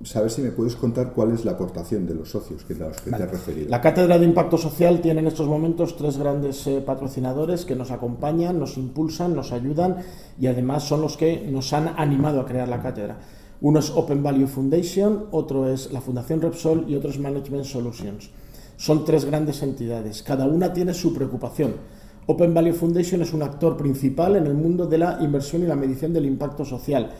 saber 0.03 0.29
si 0.29 0.41
me 0.41 0.51
puedes 0.51 0.75
contar 0.75 1.13
cuál 1.13 1.31
es 1.31 1.45
la 1.45 1.51
aportación 1.51 2.05
de 2.05 2.13
los 2.13 2.29
socios 2.29 2.63
que, 2.63 2.75
los 2.75 2.99
que 3.01 3.11
te 3.11 3.23
has 3.23 3.31
referido. 3.31 3.69
La 3.69 3.81
Cátedra 3.81 4.19
de 4.19 4.25
Impacto 4.25 4.57
Social 4.57 5.01
tiene 5.01 5.21
en 5.21 5.27
estos 5.27 5.47
momentos 5.47 5.95
tres 5.95 6.17
grandes 6.17 6.67
eh, 6.67 6.81
patrocinadores 6.81 7.65
que 7.65 7.75
nos 7.75 7.91
acompañan, 7.91 8.59
nos 8.59 8.77
impulsan, 8.77 9.35
nos 9.35 9.51
ayudan 9.51 9.97
y 10.39 10.47
además 10.47 10.83
son 10.83 11.01
los 11.01 11.17
que 11.17 11.47
nos 11.49 11.73
han 11.73 11.93
animado 11.97 12.41
a 12.41 12.45
crear 12.45 12.67
la 12.67 12.81
cátedra. 12.81 13.17
Uno 13.61 13.79
es 13.79 13.89
Open 13.89 14.21
Value 14.21 14.47
Foundation, 14.47 15.27
otro 15.31 15.67
es 15.71 15.91
la 15.91 16.01
Fundación 16.01 16.41
Repsol 16.41 16.85
y 16.87 16.95
otro 16.95 17.09
es 17.09 17.19
Management 17.19 17.65
Solutions. 17.65 18.29
Son 18.77 19.05
tres 19.05 19.25
grandes 19.25 19.63
entidades, 19.63 20.21
cada 20.21 20.45
una 20.45 20.73
tiene 20.73 20.93
su 20.93 21.13
preocupación. 21.13 21.75
Open 22.27 22.53
Value 22.53 22.73
Foundation 22.73 23.21
es 23.21 23.33
un 23.33 23.43
actor 23.43 23.77
principal 23.77 24.35
en 24.35 24.47
el 24.47 24.55
mundo 24.55 24.87
de 24.87 24.97
la 24.97 25.19
inversión 25.21 25.63
y 25.63 25.67
la 25.67 25.75
medición 25.75 26.11
del 26.11 26.25
impacto 26.25 26.65
social 26.65 27.11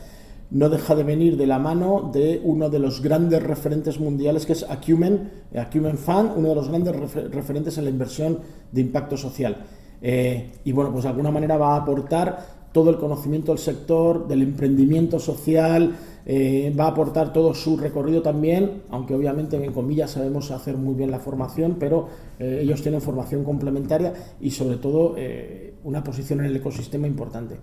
no 0.50 0.68
deja 0.68 0.94
de 0.94 1.02
venir 1.02 1.36
de 1.36 1.46
la 1.46 1.58
mano 1.58 2.10
de 2.12 2.40
uno 2.44 2.68
de 2.68 2.78
los 2.78 3.02
grandes 3.02 3.42
referentes 3.42 3.98
mundiales 3.98 4.46
que 4.46 4.52
es 4.52 4.64
Acumen, 4.68 5.30
Acumen 5.56 5.98
Fund, 5.98 6.32
uno 6.36 6.50
de 6.50 6.54
los 6.54 6.68
grandes 6.68 6.96
referentes 7.30 7.78
en 7.78 7.84
la 7.84 7.90
inversión 7.90 8.38
de 8.70 8.80
impacto 8.80 9.16
social. 9.16 9.64
Eh, 10.00 10.52
y 10.64 10.72
bueno, 10.72 10.92
pues 10.92 11.04
de 11.04 11.10
alguna 11.10 11.30
manera 11.30 11.56
va 11.56 11.74
a 11.74 11.82
aportar 11.82 12.56
todo 12.72 12.90
el 12.90 12.98
conocimiento 12.98 13.52
del 13.52 13.58
sector, 13.58 14.28
del 14.28 14.42
emprendimiento 14.42 15.18
social, 15.18 15.96
eh, 16.26 16.74
va 16.78 16.84
a 16.84 16.88
aportar 16.88 17.32
todo 17.32 17.54
su 17.54 17.76
recorrido 17.76 18.20
también, 18.20 18.82
aunque 18.90 19.14
obviamente 19.14 19.56
en 19.56 19.72
comillas 19.72 20.10
sabemos 20.10 20.50
hacer 20.50 20.76
muy 20.76 20.94
bien 20.94 21.10
la 21.10 21.18
formación, 21.18 21.76
pero 21.78 22.08
eh, 22.38 22.60
ellos 22.62 22.82
tienen 22.82 23.00
formación 23.00 23.44
complementaria 23.44 24.12
y 24.40 24.50
sobre 24.50 24.76
todo 24.76 25.16
una 25.84 26.04
posición 26.04 26.40
en 26.40 26.46
el 26.46 26.56
ecosistema 26.56 27.06
importante. 27.06 27.56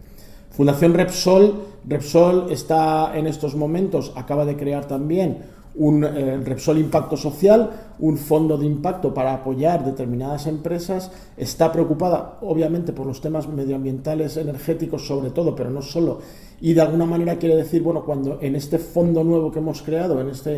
Fundación 0.54 0.94
Repsol, 0.94 1.66
Repsol 1.88 2.52
está 2.52 3.18
en 3.18 3.26
estos 3.26 3.56
momentos, 3.56 4.14
acaba 4.16 4.46
de 4.46 4.56
crear 4.56 4.86
también 4.86 5.40
un 5.74 6.04
eh, 6.04 6.38
Repsol 6.44 6.78
Impacto 6.78 7.18
Social, 7.18 7.72
un 7.98 8.20
fondo 8.20 8.56
de 8.56 8.68
impacto 8.68 9.16
para 9.16 9.34
apoyar 9.34 9.84
determinadas 9.84 10.46
empresas, 10.46 11.12
está 11.36 11.72
preocupada 11.72 12.38
obviamente 12.42 12.94
por 12.94 13.08
los 13.08 13.20
temas 13.20 13.48
medioambientales, 13.48 14.38
energéticos 14.38 15.08
sobre 15.08 15.32
todo, 15.32 15.56
pero 15.56 15.72
no 15.72 15.82
solo, 15.82 16.20
y 16.62 16.74
de 16.74 16.82
alguna 16.82 17.08
manera 17.08 17.40
quiere 17.40 17.56
decir, 17.56 17.82
bueno, 17.82 18.06
cuando 18.06 18.38
en 18.40 18.56
este 18.56 18.78
fondo 18.78 19.24
nuevo 19.24 19.52
que 19.52 19.58
hemos 19.58 19.82
creado, 19.82 20.22
en 20.22 20.30
esta 20.30 20.52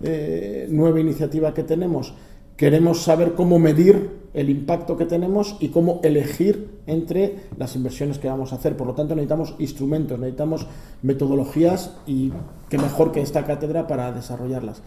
eh, 0.00 0.68
nueva 0.70 1.00
iniciativa 1.00 1.52
que 1.52 1.64
tenemos, 1.64 2.14
queremos 2.56 3.02
saber 3.02 3.34
cómo 3.34 3.58
medir 3.58 4.19
el 4.32 4.48
impacto 4.48 4.96
que 4.96 5.06
tenemos 5.06 5.56
y 5.60 5.68
cómo 5.68 6.00
elegir 6.02 6.80
entre 6.86 7.36
las 7.58 7.74
inversiones 7.76 8.18
que 8.18 8.28
vamos 8.28 8.52
a 8.52 8.56
hacer. 8.56 8.76
Por 8.76 8.86
lo 8.86 8.94
tanto, 8.94 9.14
necesitamos 9.14 9.54
instrumentos, 9.58 10.18
necesitamos 10.18 10.66
metodologías 11.02 11.96
y 12.06 12.32
qué 12.68 12.78
mejor 12.78 13.12
que 13.12 13.20
esta 13.20 13.44
cátedra 13.44 13.86
para 13.86 14.12
desarrollarlas. 14.12 14.82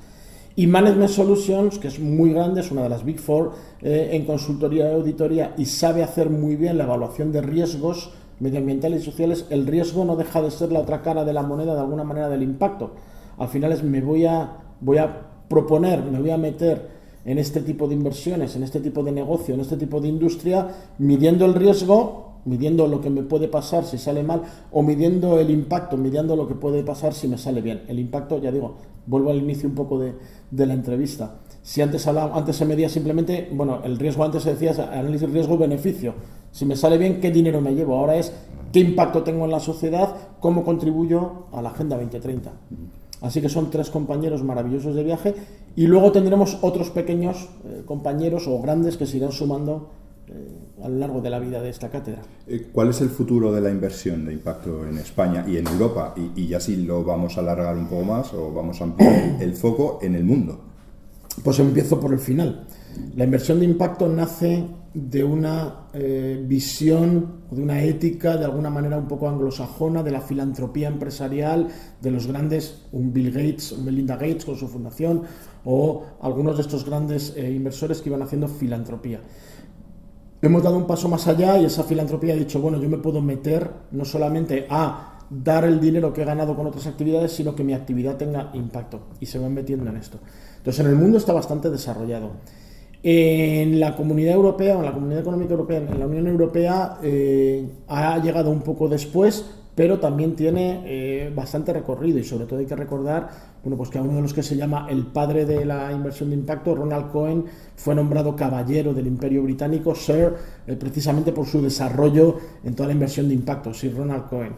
Y 0.56 0.68
Management 0.68 1.10
Solutions, 1.10 1.80
que 1.80 1.88
es 1.88 2.00
muy 2.00 2.32
grande, 2.32 2.62
es 2.62 2.72
una 2.72 2.84
de 2.84 2.90
las 2.90 3.04
Big 3.04 3.20
Four 3.20 3.54
eh, 3.82 4.10
en 4.12 4.26
consultoría 4.26 4.92
y 4.92 4.94
auditoría 4.94 5.56
y 5.58 5.66
sabe 5.66 6.04
hacer 6.04 6.30
muy 6.30 6.56
bien 6.56 6.78
la 6.78 6.84
evaluación 6.84 7.32
de 7.32 7.42
riesgos 7.42 8.12
medioambientales 8.40 9.02
y 9.02 9.06
sociales. 9.06 9.48
El 9.50 9.66
riesgo 9.66 10.06
no 10.06 10.16
deja 10.16 10.42
de 10.42 10.52
ser 10.52 10.72
la 10.72 10.80
otra 10.80 11.02
cara 11.02 11.26
de 11.26 11.34
la 11.34 11.42
moneda, 11.42 11.74
de 11.74 11.82
alguna 11.82 12.04
manera, 12.04 12.30
del 12.30 12.44
impacto. 12.44 12.92
Al 13.40 13.48
final 13.48 13.72
es 13.72 13.84
me 13.84 14.02
voy 14.02 14.26
a, 14.26 14.58
voy 14.80 15.00
a 15.00 15.22
proponer, 15.50 16.04
me 16.04 16.20
voy 16.20 16.30
a 16.30 16.38
meter 16.38 17.02
en 17.25 17.38
este 17.38 17.62
tipo 17.62 17.88
de 17.88 17.96
inversiones, 17.96 18.56
en 18.56 18.63
este 18.63 18.80
tipo 18.80 19.03
de 19.03 19.12
negocio, 19.12 19.53
en 19.53 19.62
este 19.62 19.77
tipo 19.77 20.01
de 20.01 20.08
industria, 20.08 20.68
midiendo 20.98 21.46
el 21.46 21.53
riesgo, 21.53 22.34
midiendo 22.46 22.88
lo 22.88 23.00
que 23.00 23.10
me 23.10 23.24
puede 23.24 23.48
pasar 23.48 23.86
si 23.86 23.98
sale 23.98 24.24
mal, 24.24 24.42
o 24.72 24.84
midiendo 24.84 25.39
el 25.39 25.50
impacto, 25.50 25.98
midiendo 25.98 26.36
lo 26.36 26.48
que 26.48 26.56
puede 26.56 26.84
pasar 26.84 27.13
si 27.13 27.27
me 27.27 27.38
sale 27.38 27.62
bien. 27.62 27.84
El 27.88 28.00
impacto, 28.00 28.39
ya 28.39 28.51
digo, 28.51 28.75
vuelvo 29.06 29.32
al 29.32 29.38
inicio 29.38 29.70
un 29.70 29.75
poco 29.75 30.00
de, 30.00 30.13
la 30.51 30.74
entrevista. 30.74 31.39
Si 31.62 31.82
antes, 31.82 32.06
hablaba, 32.08 32.38
antes 32.38 32.58
se 32.58 32.65
medía 32.65 32.89
simplemente, 32.89 33.50
bueno, 33.53 33.82
el 33.84 33.98
riesgo 33.98 34.25
antes 34.25 34.44
se 34.44 34.56
decía 34.56 34.72
análisis 34.92 35.30
riesgo-beneficio. 35.30 36.13
Si 36.51 36.65
me 36.65 36.75
sale 36.75 36.98
bien, 36.98 37.22
¿qué 37.22 37.32
dinero 37.32 37.62
me 37.62 37.74
llevo? 37.74 37.96
Ahora 37.96 38.18
es 38.18 38.34
qué 38.74 38.82
impacto 38.82 39.24
tengo 39.24 39.46
en 39.46 39.51
la 39.51 39.62
sociedad, 39.62 40.13
cómo 40.42 40.63
contribuyo 40.63 41.46
a 41.53 41.62
la 41.62 41.70
Agenda 41.70 41.96
2030. 41.96 42.51
Así 43.24 43.42
que 43.42 43.48
son 43.48 43.72
tres 43.72 43.89
compañeros 43.89 44.44
maravillosos 44.44 44.94
de 44.96 45.03
viaje 45.03 45.34
y 45.77 45.88
luego 45.88 46.12
tendremos 46.12 46.58
otros 46.62 46.89
pequeños 46.89 47.50
eh, 47.65 47.84
compañeros 47.86 48.48
o 48.48 48.62
grandes 48.62 48.98
que 48.98 49.06
se 49.06 49.15
irán 49.15 49.32
sumando 49.32 49.92
eh, 50.27 50.84
a 50.84 50.89
lo 50.89 50.98
largo 50.98 51.22
de 51.22 51.30
la 51.30 51.39
vida 51.39 51.62
de 51.62 51.70
esta 51.70 51.89
cátedra. 51.89 52.22
Eh, 52.48 52.68
¿Cuál 52.74 52.89
es 52.89 53.00
el 53.00 53.10
futuro 53.10 53.53
de 53.53 53.62
la 53.62 53.70
inversión 53.70 54.25
de 54.25 54.34
impacto 54.34 54.86
en 54.86 54.98
España 54.98 55.46
y 55.48 55.56
en 55.56 55.68
Europa? 55.68 56.13
Y, 56.18 56.42
y 56.42 56.48
ya 56.48 56.60
si 56.60 56.75
lo 56.75 57.06
vamos 57.06 57.38
a 57.38 57.39
alargar 57.39 57.77
un 57.77 57.88
poco 57.88 58.03
más 58.03 58.34
o 58.34 58.51
vamos 58.51 58.82
a 58.82 58.84
ampliar 58.84 59.38
el 59.39 59.53
foco 59.53 60.00
en 60.01 60.15
el 60.15 60.25
mundo. 60.25 60.73
Pues 61.42 61.60
empiezo 61.60 62.00
por 62.00 62.13
el 62.13 62.20
final. 62.20 62.68
La 63.16 63.24
inversión 63.24 63.60
de 63.60 63.66
impacto 63.66 64.08
nace 64.08 64.68
de 64.94 65.24
una 65.24 65.88
eh, 65.94 66.44
visión 66.46 67.44
o 67.50 67.56
de 67.56 67.63
una 67.63 67.82
ética 67.82 68.38
de 68.38 68.46
alguna 68.46 68.70
manera 68.70 68.98
un 68.98 69.08
poco 69.08 69.28
anglosajona 69.28 70.04
de 70.04 70.12
la 70.12 70.22
filantropía 70.22 70.88
empresarial 70.88 71.68
de 72.00 72.12
los 72.12 72.28
grandes, 72.28 72.84
un 72.92 73.12
Bill 73.12 73.32
Gates, 73.32 73.72
un 73.72 73.86
Melinda 73.86 74.16
Gates 74.16 74.46
con 74.46 74.56
su 74.56 74.68
fundación 74.68 75.24
o 75.66 76.04
algunos 76.22 76.58
de 76.58 76.62
estos 76.62 76.86
grandes 76.86 77.34
eh, 77.36 77.52
inversores 77.52 78.02
que 78.02 78.10
iban 78.10 78.22
haciendo 78.22 78.48
filantropía. 78.48 79.22
Hemos 80.44 80.62
dado 80.62 80.78
un 80.78 80.86
paso 80.86 81.08
más 81.08 81.25
allá 81.28 81.58
y 81.58 81.66
esa 81.66 81.84
filantropía 81.84 82.34
ha 82.34 82.38
dicho, 82.38 82.60
bueno, 82.60 82.80
yo 82.80 82.90
me 82.90 82.98
puedo 82.98 83.22
meter 83.22 83.72
no 83.92 84.06
solamente 84.06 84.68
a 84.70 85.12
dar 85.44 85.63
el 85.66 85.80
dinero 85.80 86.13
que 86.13 86.22
he 86.22 86.25
ganado 86.25 86.56
con 86.56 86.68
otras 86.68 86.86
actividades, 86.88 87.32
sino 87.32 87.56
que 87.56 87.63
mi 87.63 87.74
actividad 87.74 88.18
tenga 88.18 88.52
impacto 88.54 89.08
y 89.20 89.25
se 89.25 89.40
van 89.40 89.54
metiendo 89.54 89.90
en 89.90 89.98
esto. 89.98 90.20
Entonces, 90.58 90.86
en 90.86 90.92
el 90.92 90.96
mundo 90.96 91.18
está 91.18 91.34
bastante 91.34 91.70
desarrollado. 91.70 92.32
En 93.02 93.80
la 93.80 93.96
Comunidad 93.96 94.34
Europea, 94.34 94.75
en 94.75 94.86
la 94.86 94.94
Comunidad 94.94 95.22
Económica 95.22 95.52
Europea, 95.52 95.78
en 95.78 96.00
la 96.00 96.08
Unión 96.08 96.28
Europea, 96.28 96.98
eh, 97.04 97.68
ha 97.88 98.18
llegado 98.20 98.50
un 98.50 98.62
poco 98.62 98.88
después, 98.88 99.46
pero 99.75 100.00
también 100.00 100.36
tiene 100.36 100.84
eh, 100.86 101.32
bastante 101.36 101.74
recorrido 101.74 102.20
y 102.20 102.24
sobre 102.24 102.46
todo 102.46 102.60
hay 102.60 102.66
que 102.66 102.75
recordar 102.75 103.54
bueno, 103.63 103.78
pues 103.78 103.90
que 103.90 103.98
a 103.98 104.02
uno 104.02 104.16
de 104.16 104.22
los 104.22 104.34
que 104.34 104.44
se 104.44 104.58
llama 104.58 104.88
el 104.90 105.06
padre 105.06 105.46
de 105.46 105.63
la 105.63 105.90
inversión 105.94 106.30
de 106.30 106.36
impacto, 106.36 106.75
Ronald 106.75 107.12
Cohen, 107.12 107.46
fue 107.78 107.96
nombrado 107.96 108.36
caballero 108.36 108.94
del 108.94 109.08
Imperio 109.08 109.42
Británico, 109.42 109.96
Sir, 109.96 110.34
eh, 110.68 110.75
precisamente 110.75 111.32
por 111.32 111.48
su 111.48 111.62
desarrollo 111.62 112.38
en 112.66 112.75
toda 112.75 112.88
la 112.88 112.94
inversión 112.94 113.30
de 113.30 113.36
impacto, 113.36 113.74
Sir 113.74 113.96
Ronald 113.96 114.28
Cohen. 114.28 114.54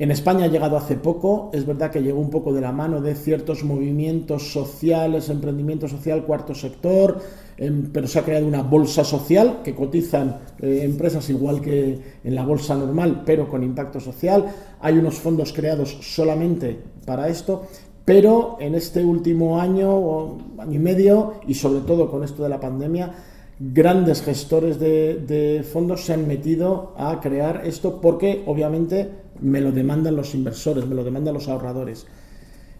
En 0.00 0.10
España 0.10 0.46
ha 0.46 0.48
llegado 0.48 0.78
hace 0.78 0.96
poco, 0.96 1.50
es 1.52 1.66
verdad 1.66 1.90
que 1.90 2.00
llegó 2.00 2.20
un 2.20 2.30
poco 2.30 2.54
de 2.54 2.62
la 2.62 2.72
mano 2.72 3.02
de 3.02 3.14
ciertos 3.14 3.64
movimientos 3.64 4.50
sociales, 4.50 5.28
emprendimiento 5.28 5.88
social, 5.88 6.24
cuarto 6.24 6.54
sector, 6.54 7.18
em, 7.58 7.90
pero 7.92 8.06
se 8.08 8.18
ha 8.18 8.24
creado 8.24 8.46
una 8.46 8.62
bolsa 8.62 9.04
social 9.04 9.60
que 9.62 9.74
cotizan 9.74 10.38
eh, 10.58 10.80
empresas 10.84 11.28
igual 11.28 11.60
que 11.60 11.98
en 12.24 12.34
la 12.34 12.46
bolsa 12.46 12.74
normal, 12.76 13.24
pero 13.26 13.46
con 13.46 13.62
impacto 13.62 14.00
social. 14.00 14.46
Hay 14.80 14.96
unos 14.96 15.16
fondos 15.16 15.52
creados 15.52 15.98
solamente 16.00 16.78
para 17.04 17.28
esto, 17.28 17.66
pero 18.02 18.56
en 18.58 18.76
este 18.76 19.04
último 19.04 19.60
año, 19.60 20.38
año 20.56 20.76
y 20.76 20.78
medio, 20.78 21.34
y 21.46 21.52
sobre 21.52 21.80
todo 21.80 22.10
con 22.10 22.24
esto 22.24 22.42
de 22.42 22.48
la 22.48 22.58
pandemia, 22.58 23.12
grandes 23.60 24.22
gestores 24.22 24.80
de, 24.80 25.62
fondos 25.70 26.06
se 26.06 26.14
han 26.14 26.26
metido 26.26 26.94
a 26.96 27.20
crear 27.20 27.60
esto 27.66 28.00
porque 28.00 28.42
obviamente 28.46 29.10
me 29.40 29.60
lo 29.60 29.72
demandan 29.72 30.16
los 30.16 30.34
inversores, 30.34 30.86
me 30.86 30.94
lo 30.94 31.04
demandan 31.04 31.34
los 31.34 31.48
ahorradores. 31.48 32.06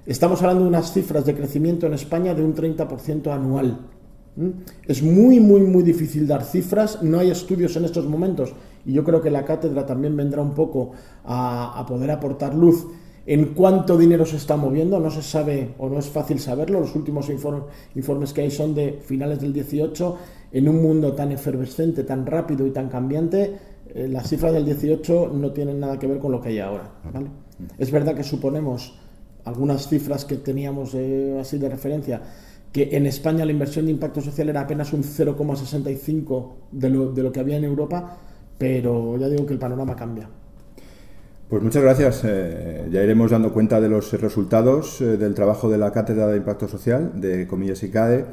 Estamos 0.07 0.41
hablando 0.43 0.65
de 0.65 0.69
unas 0.69 0.93
cifras 0.93 1.25
de 1.25 1.35
crecimiento 1.35 1.87
en 1.87 1.95
España 1.95 2.35
de 2.35 2.43
un 2.43 2.55
30% 2.55 3.33
anual. 3.33 3.79
Es 4.87 5.03
muy, 5.03 5.41
muy, 5.41 5.61
muy 5.61 5.83
difícil 5.83 6.27
dar 6.27 6.45
cifras, 6.45 7.03
no 7.03 7.19
hay 7.19 7.31
estudios 7.31 7.77
en 7.77 7.85
estos 7.85 8.07
momentos 8.07 8.55
y 8.87 8.93
yo 8.93 9.05
creo 9.05 9.21
que 9.21 9.31
la 9.31 9.45
cátedra 9.45 9.85
también 9.85 10.17
vendrá 10.17 10.41
un 10.41 10.55
poco 10.55 10.93
a, 11.25 11.79
a 11.79 11.85
poder 11.85 12.11
aportar 12.11 12.55
luz 12.55 12.87
en 13.27 13.55
cuánto 13.55 13.99
dinero 13.99 14.25
se 14.25 14.37
está 14.37 14.57
moviendo, 14.57 14.99
no 14.99 15.11
se 15.11 15.23
sabe 15.23 15.75
o 15.79 15.89
no 15.89 15.99
es 15.99 16.09
fácil 16.09 16.41
saberlo, 16.41 16.81
los 16.81 16.97
últimos 16.97 17.29
informes 17.31 18.33
que 18.33 18.41
hay 18.41 18.51
son 18.51 18.75
de 18.75 18.99
finales 19.05 19.41
del 19.41 19.53
18, 19.53 20.17
en 20.53 20.69
un 20.69 20.83
mundo 20.83 21.13
tan 21.13 21.31
efervescente, 21.31 22.05
tan 22.05 22.27
rápido 22.27 22.67
y 22.67 22.71
tan 22.71 22.89
cambiante, 22.89 23.57
eh, 23.95 24.09
las 24.09 24.29
cifras 24.29 24.53
del 24.53 24.65
18 24.65 25.33
no 25.35 25.53
tienen 25.53 25.81
nada 25.81 25.99
que 25.99 26.07
ver 26.07 26.19
con 26.19 26.33
lo 26.33 26.41
que 26.41 26.51
hay 26.51 26.59
ahora. 26.59 26.91
Es 27.79 27.91
verdad 27.91 28.15
que 28.15 28.25
suponemos 28.25 28.99
algunas 29.45 29.89
cifras 29.89 30.25
que 30.25 30.37
teníamos 30.37 30.95
eh, 30.95 31.39
así 31.41 31.59
de 31.59 31.69
referencia, 31.69 32.21
que 32.73 32.91
en 32.93 33.07
España 33.07 33.45
la 33.45 33.53
inversión 33.53 33.87
de 33.87 33.93
impacto 33.93 34.21
social 34.21 34.49
era 34.49 34.61
apenas 34.61 34.93
un 34.93 35.03
0,65 35.03 36.53
de 36.73 36.91
lo, 36.91 37.13
de 37.13 37.23
lo 37.23 37.33
que 37.33 37.41
había 37.41 37.57
en 37.57 37.65
Europa, 37.65 38.19
pero 38.59 39.17
ya 39.17 39.29
digo 39.29 39.47
que 39.47 39.55
el 39.55 39.59
panorama 39.59 39.97
cambia. 39.97 40.29
Pues 41.51 41.65
muchas 41.65 41.83
gracias. 41.83 42.23
Eh, 42.25 42.87
ya 42.93 43.03
iremos 43.03 43.33
dando 43.33 43.53
cuenta 43.53 43.81
de 43.81 43.89
los 43.89 44.13
resultados 44.13 45.01
eh, 45.01 45.17
del 45.17 45.35
trabajo 45.35 45.69
de 45.69 45.79
la 45.79 45.91
Cátedra 45.91 46.29
de 46.29 46.37
Impacto 46.37 46.69
Social 46.69 47.21
de 47.21 47.49
Comillas 47.49 47.83
y 47.83 47.91
CADE. 47.91 48.25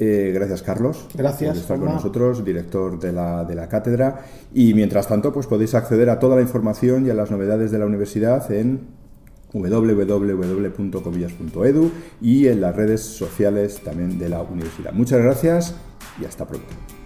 Gracias, 0.00 0.62
Carlos. 0.62 1.06
Gracias. 1.14 1.50
Por 1.50 1.60
estar 1.60 1.78
con 1.78 1.88
nosotros, 1.88 2.42
director 2.44 2.98
de 2.98 3.12
la, 3.12 3.44
de 3.44 3.54
la 3.54 3.68
cátedra. 3.68 4.24
Y 4.54 4.72
mientras 4.74 5.06
tanto, 5.06 5.32
pues 5.32 5.46
podéis 5.46 5.74
acceder 5.74 6.10
a 6.10 6.18
toda 6.18 6.36
la 6.36 6.42
información 6.42 7.06
y 7.06 7.10
a 7.10 7.14
las 7.14 7.30
novedades 7.30 7.70
de 7.70 7.78
la 7.78 7.86
universidad 7.86 8.50
en 8.50 8.98
www.covillas.edu 9.52 11.90
y 12.20 12.46
en 12.46 12.60
las 12.60 12.76
redes 12.76 13.00
sociales 13.00 13.80
también 13.82 14.18
de 14.18 14.28
la 14.28 14.42
universidad. 14.42 14.92
Muchas 14.92 15.22
gracias 15.22 15.74
y 16.20 16.24
hasta 16.24 16.46
pronto. 16.46 16.99